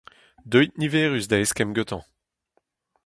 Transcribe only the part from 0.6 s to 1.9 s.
niverus da eskemm